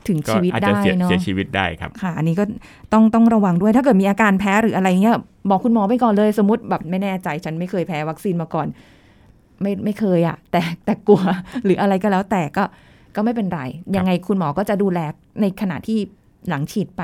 [0.09, 2.45] ถึงก็ชีวิตอาจได้จะเสียเนาะเสียชีวิตได้ครับค่ะ อันนี้ก็
[2.93, 5.17] ต้องต้องระวังด้วยถ้าเกิดมีอาการแพ้หรืออะไรเงี้ย
[5.51, 8.67] บอกคุณหมอไปก่อนเลย สมมติแบบไม่แน่ใจฉันไม่เคยแพ้วัคซีนมาก่อน
[9.63, 11.23] ไม่ไม่เคยอะแต่แต่กลัว
[11.65, 12.65] หรืออะไรก็แล้วแต่ก็
[13.17, 13.61] ก็ไม่เป็นไร
[13.97, 15.01] ยังไงคุณหมอก็จะดูแล
[15.41, 15.99] ในขณะที่
[16.49, 17.01] หลังฉีดไป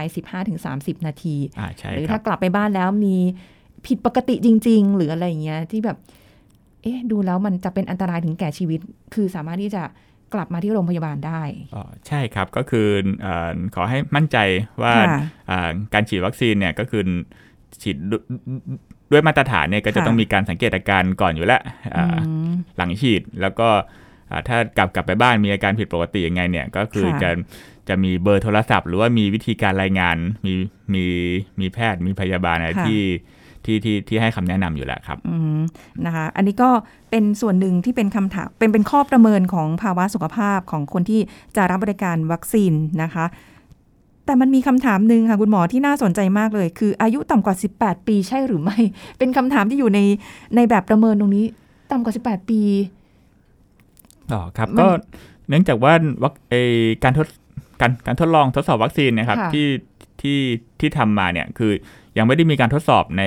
[0.53, 3.17] 15-30 นาทีอ่าใช่หรือครัถ้าบกลับไปบ้านแล้วมี
[3.87, 5.99] ผิดปกติจริง ๆ หรืออะไรอย่างเงี้ยที่แบบ
[6.83, 8.81] เอ๊ะดูแล้วมันจะเป็นอันตรายถึงแก่ชีวิต
[9.15, 9.83] คือสามารถที่จะ
[10.35, 11.43] กลับมาที่โรงพยาบาลได้
[11.75, 12.89] อ๋อใช่ครับก็คือ
[13.23, 14.39] เออขอให้มั่นใจ
[14.83, 15.19] ว่าค่ะ
[15.51, 17.03] อ่าการฉีดวัคซีนเนี่ยก็คือ
[17.83, 18.23] ฉีดด้วย
[19.13, 21.63] ด้วยมาตรฐานเนี่ยก็จะค่ะต้องมีการสังเกตอาการก่อนอยู่แล้ว
[21.97, 22.46] อ่าอืม
[22.77, 23.69] หลังฉีดแล้วก็
[24.31, 27.31] อ่าถ้ากลับกลับไปบ้านมีอาการผิดปกติยังไงเนี่ยก็คือค่ะจะ
[27.89, 30.17] จะมีเบอร์โทรศัพท์ หรือว่ามีวิธีการรายงาน
[30.47, 30.55] มี
[30.95, 31.05] มี
[31.61, 33.03] มีแพทย์มีพยาบาลอะไรค่ะที่
[33.65, 35.61] ที่ที่ที่ให้คำแนะนำอยู่แล้วครับอืม
[36.07, 36.71] นะคะ อันนี้ก็
[37.11, 41.21] เป็นส่วนหนึ่งที่เป็นคำถามเป็นเป็นข้อประเมินของภาวะสุขภาพของคนที่
[41.57, 43.25] จะรับบริการวัคซีนนะคะ
[44.27, 48.79] แต่มันมีคำถามหนึ่งค่ะคุณหมอที่น่าสนใจมากเลย คืออายุต่ำกว่า 18 ปีใช่หรือไม่
[49.19, 50.01] เป็นคำถามที่อยู่ใน
[50.57, 51.45] ในแบบประเมินตรงนี้
[51.91, 52.61] ต่ำกว่า 18 ปี
[54.33, 54.87] อ๋อครับมันก็
[55.49, 57.27] เนื่องจากว่าวัคเออการทด
[57.81, 59.67] การการทดลองทดสอบวัคซีนนะครับค่ะที่
[60.21, 60.39] ที่
[60.81, 61.73] ที่ทำมาเนี่ยคือ
[62.19, 63.23] ยังไม่ได้มีการทดสอบใน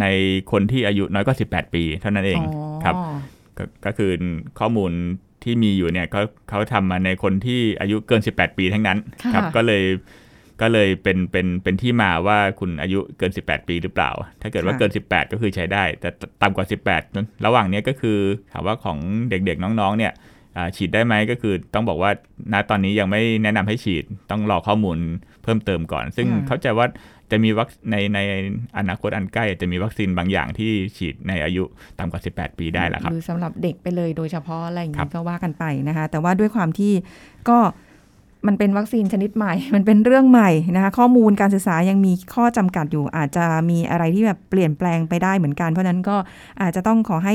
[0.00, 0.06] ใน
[0.50, 2.40] คนที่อายุน้อยกว่า 18 ปี เท่านั้นเอง
[2.84, 3.16] ครับอ๋อ
[3.58, 4.10] ก็ก็คือ
[4.58, 4.92] ข้อมูล
[5.44, 9.82] ที่มีอยู่เนี่ยเขาเขาทำมาในคนที่อายุเกิน 18 ปีทั้งนั้นค่ะครับ ก็เลย
[10.60, 14.10] ก็เลยเป็นเป็นเป็นที่มาว่าคุณอายุเกิน 18 ปีหรือเปล่า
[14.42, 16.10] ถ้าเกิดว่าเกิน 18 ก็คือใช้ได้ แต่
[16.42, 18.18] ต่ำกว่า 18นั้นระหว่างเนี้ยก็คือ
[18.52, 18.98] ถามว่าของ
[19.30, 20.12] เด็กๆน้องๆเนี่ย
[20.56, 22.10] อ่าฉีดได้ไหมก็คือต้องบอกว่า
[22.52, 24.98] ณตอนนี้ยังไม่แนะนำให้ฉีดต้องรอข้อมูล
[25.42, 26.86] เพิ่มเติมก่อน ซึ่งค่ะเข้าใจว่า
[27.30, 28.18] จะมีวัคในใน
[28.78, 31.64] อนาคตอันใกล้ จะมีวัคซีนบางอย่างที่ฉีดในอายุ
[31.98, 36.92] ต่ำกว่า 18 ปีได้แล้วครับหรือสำหรับเด็กไปเลยโดยเฉพาะอะไรอย่างครันี้บก็ว่ากันไปนะคะ แต่ว่าด้วยความที่
[37.48, 37.58] ก็
[38.46, 46.16] มันเป็นวัคซีนชนิดใหม่ มันเป็นเรื่องใหม่นะคะข้อมูลการศึกษายังมีข้อจำกัดอยู่ อาจจะมีอะไรที่แบบเปลี่ยนแปลงไปได้เหมือนกัน เพราะฉะนั้นก็
[46.60, 47.34] อาจจะต้องขอให้